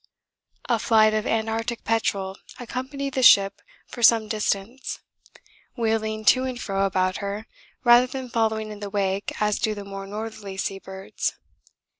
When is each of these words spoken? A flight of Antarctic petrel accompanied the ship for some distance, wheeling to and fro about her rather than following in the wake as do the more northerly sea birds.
A 0.67 0.79
flight 0.79 1.13
of 1.13 1.27
Antarctic 1.27 1.83
petrel 1.83 2.35
accompanied 2.59 3.13
the 3.13 3.21
ship 3.21 3.61
for 3.85 4.01
some 4.01 4.27
distance, 4.27 4.97
wheeling 5.77 6.25
to 6.25 6.43
and 6.43 6.59
fro 6.59 6.87
about 6.87 7.17
her 7.17 7.45
rather 7.83 8.07
than 8.07 8.27
following 8.27 8.71
in 8.71 8.79
the 8.79 8.89
wake 8.89 9.39
as 9.39 9.59
do 9.59 9.75
the 9.75 9.85
more 9.85 10.07
northerly 10.07 10.57
sea 10.57 10.79
birds. 10.79 11.33